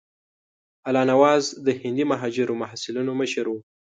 الله 0.87 1.03
نواز 1.13 1.43
د 1.65 1.67
هندي 1.81 2.03
مهاجرو 2.11 2.59
محصلینو 2.61 3.11
مشر 3.21 3.45
وو. 3.49 3.59